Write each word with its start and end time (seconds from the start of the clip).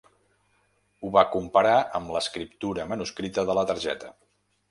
Ho 1.01 1.09
va 1.17 1.23
comparar 1.33 1.75
amb 2.01 2.15
l'escriptura 2.15 2.87
manuscrita 2.93 3.47
de 3.51 3.57
la 3.59 3.67
targeta. 3.73 4.13